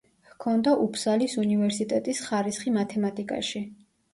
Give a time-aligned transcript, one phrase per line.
[0.27, 3.63] ჰქონდა უფსალის უნივერსიტეტის ხარისხი მათემატიკაში.